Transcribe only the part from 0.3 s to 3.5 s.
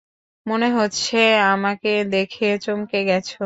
মনেহচ্ছে, আমাকে দেখে চমকে গেছো।